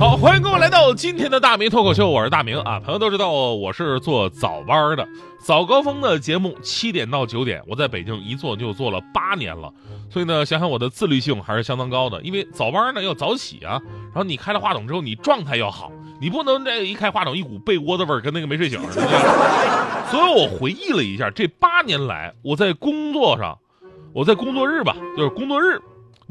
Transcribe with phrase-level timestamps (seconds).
[0.00, 2.80] 好，欢迎各位来到今天的大明脱口秀，我是大明啊。
[2.80, 5.06] 朋友都知道我是做早班的，
[5.38, 9.70] 早高峰的节目七点到九点，我在北京一做就做了八年了，
[10.08, 12.18] 所以呢，想想我的自律性还是相当高的。
[12.22, 19.06] 因为早班呢要早起啊，然后你开了话筒之后，你状态要好，你不能这一开话筒一股被窝的味儿，跟那个没睡醒似的。
[20.10, 23.58] 所以我回忆了一下，这八年来我在工作上，
[24.14, 25.78] 我在工作日吧，就是工作日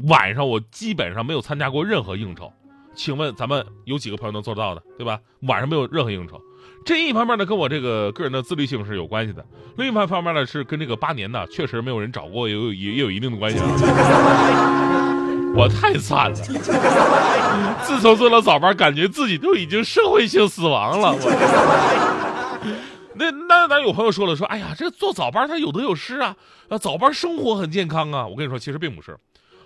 [0.08, 2.52] 晚上，我基本上没有参加过任何应酬。
[2.94, 5.18] 请问咱们有几个朋友能做到的，对吧？
[5.42, 6.40] 晚上没有任何应酬，
[6.84, 9.44] 这一方面呢跟我这个个人的自律性是有关系的，
[9.76, 13.66] 另一方面呢是跟这个八年呢确实没有人找过，也有也也有一定的关系啊。
[15.56, 16.36] 我太惨了，
[17.82, 21.12] 自从做了早班，感觉自己都已经社会性死亡了。
[21.12, 22.76] 我
[23.14, 26.36] 那那咱有朋友说了，说哎呀，这做早班他有得有失啊，
[26.68, 28.26] 啊早班生活很健康啊。
[28.26, 29.18] 我跟你说，其实并不是，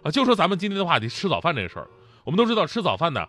[0.02, 1.86] 啊就说咱们今天的话题吃早饭这个事儿。
[2.24, 3.26] 我们都知道吃早饭呢，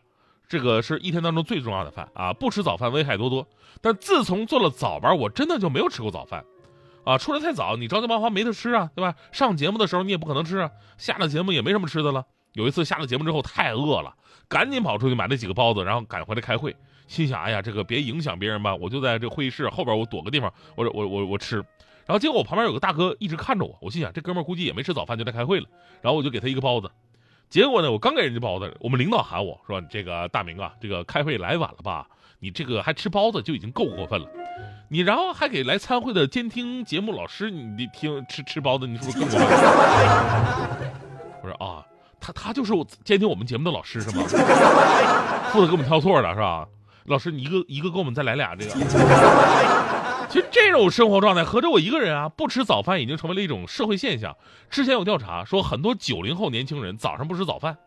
[0.48, 2.34] 这个是一天当中最重要的饭啊！
[2.34, 3.46] 不吃早饭危害多多。
[3.82, 6.44] 但自从做了早班，我真的就没有吃过早饭，
[7.04, 9.14] 啊，出来太早，你着急忙慌没得吃啊，对吧？
[9.34, 12.26] 上节目的时候你也不可能吃啊，下了节目也没什么吃的了。
[12.54, 14.16] 有一次下了节目之后太饿了，
[14.48, 16.74] 赶紧跑出去买了几个包子，然后赶回来开会，
[17.06, 21.58] 心想哎呀，这个别影响别人吧，我就在这会议室后边我躲个地方，我我我我吃。
[22.06, 25.66] 然后结果我旁边有个大哥一直看着我，我心想这哥们估计也没吃早饭就在开会了，
[26.02, 26.90] 然后我就给他一个包子。
[27.50, 32.08] 结果呢，我刚给人家包子，我们领导喊我说：“你这个大明啊，这个开会来晚了吧？
[32.40, 34.28] 你这个还吃包子就已经够过分了，
[34.90, 39.48] 你然后还给来参会的监听节目老师，你听吃吃包子，你是不是更过分？”
[41.44, 41.86] 我说啊，
[42.20, 44.24] 他他就是我监听我们节目的老师是吗？
[45.52, 46.68] 负责给我们挑错的是吧？
[47.06, 49.95] 老师，你一个一个给我们再来俩这个。
[50.30, 54.36] 其实这种生活状态，合着我一个人啊，不吃早饭已经成为了一种社会现象。
[54.70, 57.78] 之前有调查说，很多九零后年轻人早上不吃早饭，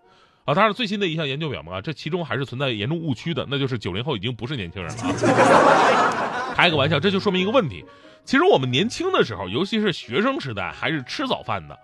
[0.45, 6.55] 啊，当然最新的一项研究表明啊，这其中还是存在严重误区的，那就是九零后已经不是年轻人了。
[6.57, 7.85] 开个玩笑，这就说明一个问题：
[8.25, 11.79] 其实我们年轻的时候，尤其是学生时代，还是吃早饭的。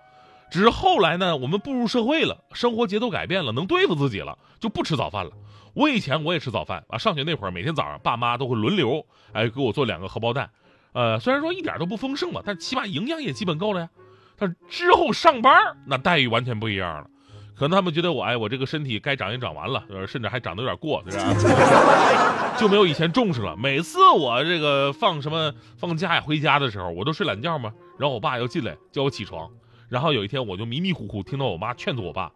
[0.51, 5.31] 只是后来呢，我们步入社会了，生活节奏改变了，能对付自己了，就不吃早饭了。
[5.73, 10.49] 我以前我也吃早饭啊，上学那会儿每天早上爸妈都会轮流，哎，给我做两个荷包蛋，
[10.93, 13.89] 呃，虽然说一点都不丰盛吧，但起码营养也基本够了呀。
[14.37, 15.53] 但之后上班
[15.85, 17.07] 那待遇完全不一样了，
[17.55, 22.55] 可能他们觉得我哎，我这个身体该长也长完了，甚至还长得有点过，对吧？
[22.57, 23.57] 就没有以前重视了。
[23.57, 29.49] 每次我这个放什么放假呀回家的时候，我都睡懒觉嘛，然后我爸要进来叫我起床，
[29.89, 32.31] 然后有一天我就迷迷糊糊听到我妈劝阻我爸：“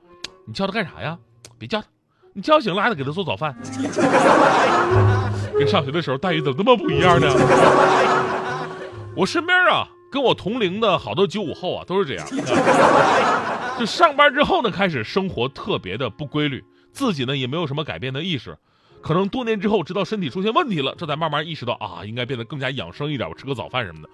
[0.46, 1.18] 你叫他干啥呀？
[1.58, 1.88] 别叫他。”
[2.32, 3.54] 你叫醒了还得给他做早饭，
[5.58, 7.28] 跟上学的时候待遇怎么那么不一样呢？
[9.18, 12.28] 我身边啊，跟我同龄的好多九五后啊，都是这样。
[13.80, 18.56] 就上班之后呢，开始生活特别的不规律，自己呢也没有什么改变的意识。
[19.02, 24.10] 可能多年之后，直到身体出现问题了，这才慢慢意识到啊，应该变得更加养生一点，我吃个早饭什么的。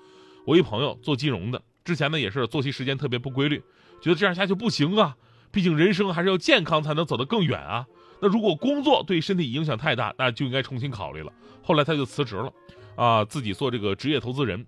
[0.46, 3.63] 我一朋友做金融的，之前呢也是作息时间特别不规律，
[4.01, 5.16] 觉得这样下去不行啊，
[5.51, 7.85] 毕竟人生还是要健康才能走得更远啊。
[8.19, 11.31] 那如果工作对身体影响太大，那就应该重新考虑了。
[11.62, 12.51] 后来他就辞职了，
[12.96, 14.66] 啊，自己做这个职业投资人，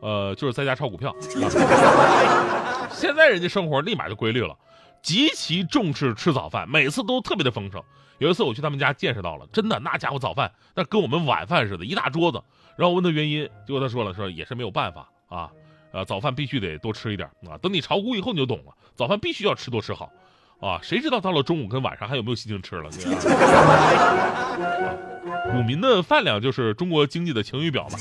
[0.00, 1.14] 呃，就是在家炒股票。
[2.90, 4.56] 现在人家生活立马就规律了，
[5.02, 7.82] 极其重视吃早饭，每次都特别的丰盛。
[8.18, 12.40] 有一次我去他们家见识到了，真的那家伙早饭那跟我们晚饭似的，一大桌子。
[12.76, 15.50] 然后我问他原因，结果他说了，说也是没有办法啊，
[15.94, 17.56] 呃，早饭必须得多吃一点啊。
[17.62, 20.10] 等你炒股以后你就懂了，早饭必须要吃多吃好。
[20.60, 22.90] 啊，谁知道到了中午跟晚上还有没有心情吃了？
[25.52, 27.98] 股民的饭量就是中国经济的晴雨表嘛。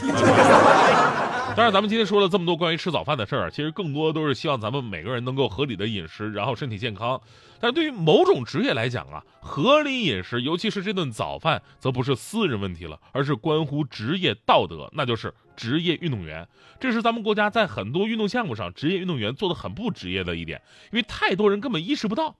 [1.55, 7.21] 当然，咱们今天说了这么多关于吃早饭的事儿，其实更多都是希望咱们每个人能够合理的饮食，然后身体健康。
[7.59, 16.47] 但对于某种职业来讲啊，合理饮食，尤其是这顿早饭，则不是私人问题了，而是关乎职业道德，那就是职业运动员。
[16.79, 20.61] 这是咱们国家在很多运动项目上，职业运动员做的很不职业的一点，
[20.91, 22.35] 因为太多人根本意识不到。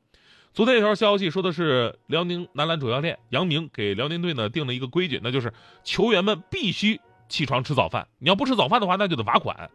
[0.54, 7.00] 昨天有条消息说的是，辽宁男篮主教练杨明给辽宁队呢定了一个规矩，那就是球员们必须
[7.33, 8.07] 起床吃早饭。
[8.19, 9.71] 你要不吃早饭的话，那就得罚款。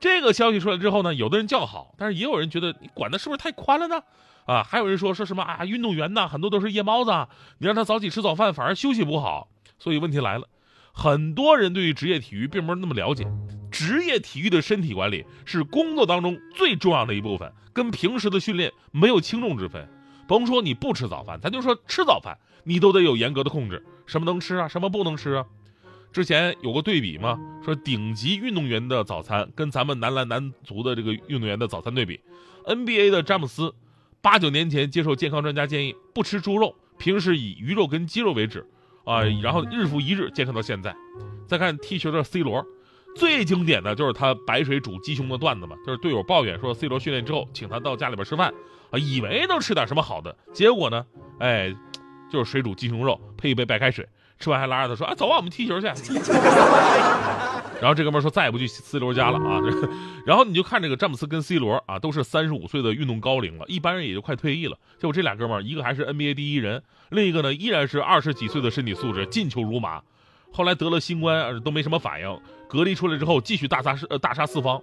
[0.00, 4.02] 这个消息出来之后呢，有的人叫好，但是也有人觉得你管的是不是太宽了呢？
[4.46, 7.28] 啊，还有人说说什么啊，运动员呢很多都是夜猫子，
[7.58, 9.48] 你让他早起吃早饭反而休息不好。
[9.78, 10.48] 所以问题来了，
[10.94, 13.26] 很多人对于职业体育并不是那么了解。
[13.70, 19.86] 职业体育的身体管理是工作当中最重要的一部分，跟平时的训练没有轻重之分。
[20.26, 25.44] 甭说你不吃早饭，咱就说吃早饭，你都得有严格的控制，什么能吃啊，什么不能吃啊。
[26.14, 32.20] 之前有个对比嘛，说顶级运动员的早餐跟咱们男篮男足的这个运动员的早餐对比
[32.66, 33.74] ，NBA 的詹姆斯，
[34.22, 38.64] 八九年前接受健康专家建议不吃猪肉，平时以鱼肉跟鸡肉为止，
[39.04, 40.94] 啊，然后日复一日健康到现在。
[41.48, 42.64] 再看踢球的 C 罗，
[43.16, 48.54] 最经典的就是他白水煮鸡胸的段子嘛，就是队友抱怨说 C 罗训练之后请他到家里边吃饭，
[48.90, 51.04] 啊，以为能吃点什么好的，结果呢，
[51.40, 51.74] 哎，
[52.30, 54.08] 就是水煮鸡胸肉配一杯白开水。
[54.38, 55.86] 吃完还拉着他说：“啊，走啊，我们踢球去。
[57.80, 59.60] ”然后这哥们说：“再也不去 C 罗家了啊！
[60.24, 64.78] ”然后你就看这个詹姆斯跟 C 罗啊，都是三十五岁的运动高龄了，一般人也就快退役了。
[64.98, 70.02] 结果这俩哥们儿，一个还是 NBA 第一人，另一个呢依然是二十几岁的身体素质，进球如麻。
[70.52, 74.80] 后来得了新冠都没什么反应，隔离出来之后继续大杀呃大杀四方。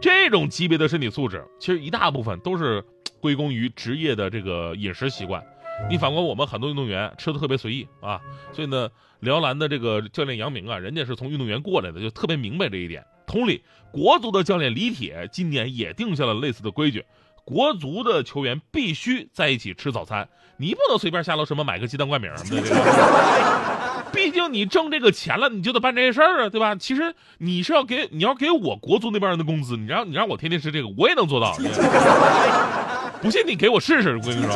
[0.00, 2.84] 这种级别的身体素质，其实一大部分都是
[3.20, 5.42] 归功于职业的这个饮食习惯。
[5.88, 8.20] 你反观我们很多运动员吃的特别随意啊，
[8.52, 8.88] 所以呢，
[9.20, 13.04] 辽篮的这个教练杨明啊，人家是从运动员过来的，就特别明白这一点。
[13.26, 13.62] 同理，
[13.92, 17.04] 国足的教练李铁今年也定下了类似的规矩，
[17.44, 24.06] 国足的球员必须在一起吃早餐，你不能随便下楼什么买个鸡蛋灌饼什么的。
[24.12, 26.74] 毕竟你挣这个钱了，你就得办这些事儿啊，对吧？
[26.74, 31.54] 其实你是要给你要给我国足那边人的工资，你让你让我天天吃这个，我也能做到。
[33.22, 34.52] 不信你给我试试，我跟你说。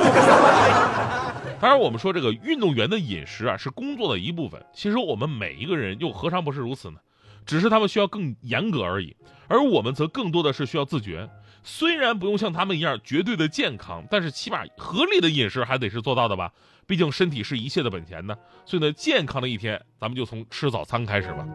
[1.61, 6.99] 当然，我们说这个运动员的饮食啊是工作的一部分，其实我们每一个人又何尝不是如此呢？
[7.45, 9.17] 只是他们需要更严格而已，
[9.49, 11.29] 而我们则更多的是需要自觉。
[11.62, 16.53] 虽然不用像他们一样绝对的健康，但是起码合理的饮食还得是做到的吧？
[16.87, 18.35] 毕竟身体是一切的本钱呢。
[18.65, 21.47] 所以呢，健康的一天，咱们就从吃早餐开始吧。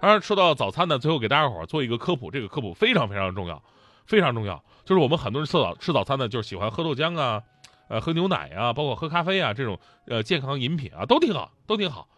[0.00, 3.62] 当然，说到早餐呢，最后给大家伙做一个科普，这个科普非常非常重要，
[4.06, 4.64] 非常重要。
[4.86, 7.42] 就是我们很多人吃早吃早餐呢，就是喜欢喝豆浆啊，
[7.88, 12.08] 呃，喝牛奶啊，包括喝咖啡啊，这种呃健康饮品啊，都挺好，都挺好。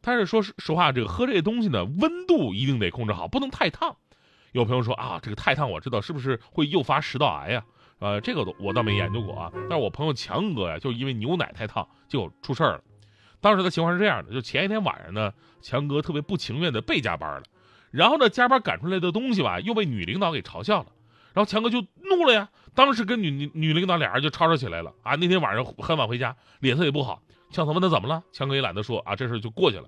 [0.00, 3.94] 但是说实实话，这个喝这些东西呢，温度一定得控制好，不能太烫。
[4.52, 7.64] 有朋友说啊，这个太烫，我知道是不是会诱发食道癌呀？
[7.98, 9.52] 呃，这个我倒没研究过啊。
[9.68, 12.80] 但是我朋友强哥呀，就因为牛奶太烫就出事儿了。
[13.42, 17.42] 当时的情况是这样的，就前一天晚上呢，强哥特别不情愿的被加班了，
[17.90, 20.86] 然后呢，加班赶出来的东西吧，又被女领导给嘲笑了。
[21.34, 25.16] 然后强哥就怒了呀，当时跟女女领导俩人就吵吵起来了啊！
[25.16, 27.20] 那天晚上很晚回家，脸色也不好。
[27.50, 29.84] 强嫂问他怎么了，强哥也懒得说啊，这事就过去了。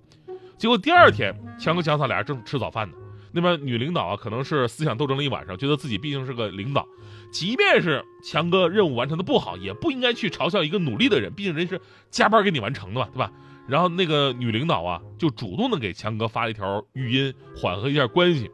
[0.58, 2.96] 结果第二天，强哥强嫂俩人正吃早饭呢，
[3.30, 6.84] 那边女领导啊，可能是思想斗争了一晚上，觉得自己毕竟是个领导，
[7.30, 13.30] 即便是强哥任务完成的不好，也不应该去嘲笑一个努力的人，毕竟人是加班给你完成的嘛，对吧？
[13.68, 18.44] 然后那个女领导啊，就主动的给强哥发了一条语音，缓和一下关系，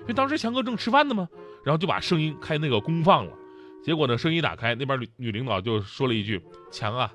[0.00, 1.28] 因为当时强哥正吃饭呢嘛。
[1.64, 3.32] 然后就把声音开那个公放了，
[3.84, 6.42] 结果呢，声音打开，那边女女领导就说了一句
[6.72, 7.10] ：“强啊，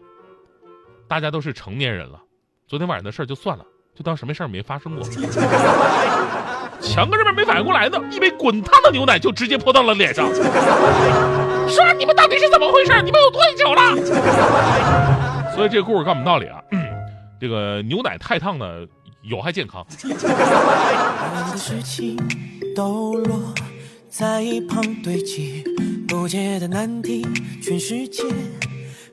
[1.08, 2.20] 大家都是成年人了，
[2.68, 3.66] 昨天晚上的事儿就算了，
[3.96, 5.04] 就当什么事儿没发生过。”
[6.82, 10.28] 强哥这边没反应过来呢，一杯滚烫的牛奶就直接泼到了脸上，
[11.68, 12.92] 说：“你们到底是怎么回事？
[13.02, 13.96] 你们有多久了？”
[15.56, 16.62] 所以这个故事告诉我们道理啊，
[17.40, 18.86] 这个牛奶太烫呢，
[19.24, 19.84] 有害健康。
[24.18, 25.62] 在一旁堆积
[26.08, 27.28] 不解的难题，
[27.62, 28.24] 全世界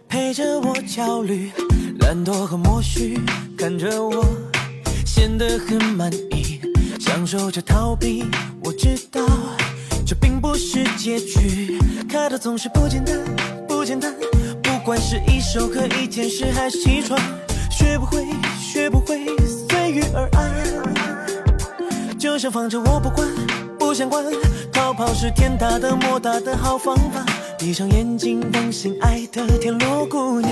[0.09, 1.51] 陪着我焦虑，
[1.99, 3.19] 懒惰和默许
[3.59, 4.25] 看着我
[5.05, 6.61] 显得很满意，
[7.01, 8.25] 享受着逃避。
[8.63, 9.27] 我知道
[10.07, 11.77] 这并不是结局，
[12.09, 13.19] 开头总是不简单，
[13.67, 14.15] 不简单。
[14.63, 17.19] 不管是一首歌、一件事还是起床，
[17.73, 18.25] 学不会，
[18.57, 23.29] 学不会随遇而安，就像放着我不管。
[23.93, 24.25] 不想关，
[24.73, 27.23] 逃跑是天大的莫大的好方法。
[27.59, 30.51] 闭上眼睛，当心爱的田螺姑娘。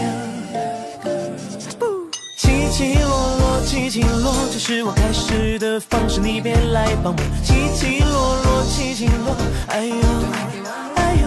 [2.36, 7.18] 起起落落，起起落，这是我开始的方式，你别来帮我。
[7.42, 9.34] 起起落落，起起落，
[9.68, 9.94] 哎呦
[10.96, 11.26] 哎呦。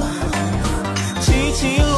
[1.19, 1.92] 起起落，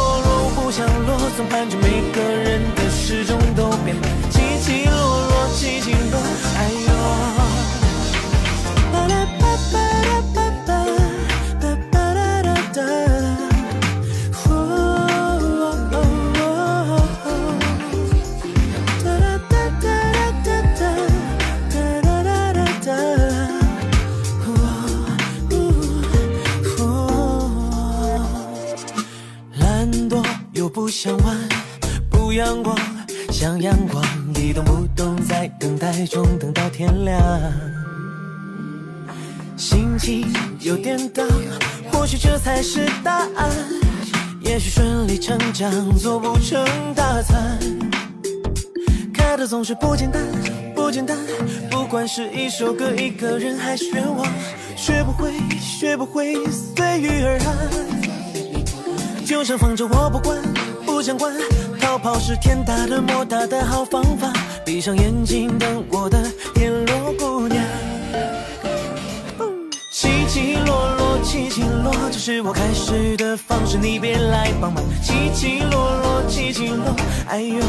[32.36, 32.77] 阳光，
[33.32, 34.04] 像阳光
[34.36, 37.18] 一动不动，在等待中等到天亮。
[39.56, 40.27] 心情
[40.60, 41.25] 有点荡，
[41.94, 43.50] 或许这才是答案。
[44.42, 46.62] 也许顺理成章，做不成
[46.94, 47.58] 大餐。
[49.13, 50.22] 开的总是不简单，
[50.75, 51.18] 不简单。
[51.72, 54.27] 不管是一首歌、一个人，还是愿望，
[54.75, 59.25] 学不会，学不会，随遇而安。
[59.25, 60.38] 就像放着我不管，
[60.86, 61.34] 不想管。
[61.86, 64.34] 逃跑是天大的、莫大的好方法。
[64.65, 66.18] 闭上眼睛，等我的
[66.56, 67.63] 天落姑娘。
[69.92, 74.84] 起起落落，起起落，这是我开始的方式，你别来帮忙。
[75.04, 76.96] 起起落落，起起落，
[77.30, 77.62] 哎呦，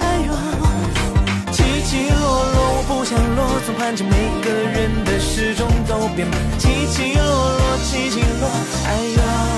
[0.00, 4.10] 哎呦，起起落落，我不想落，总盼着每
[4.42, 6.36] 个人的时钟都变慢。
[6.58, 8.50] 起起落落，起起落，
[8.88, 9.49] 哎呦。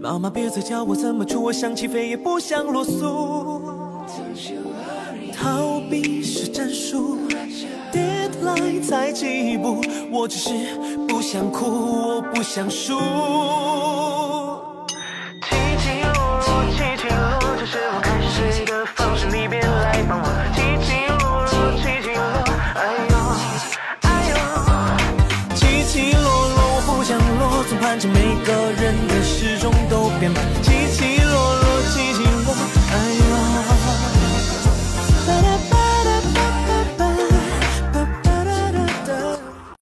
[0.00, 3.60] 妈妈别再教我怎么出，我想起飞也不想落速。
[5.36, 7.18] 逃避是战术
[7.92, 9.78] ，deadline 才几步，
[10.10, 10.50] 我只是
[11.06, 12.98] 不想哭，我不想输。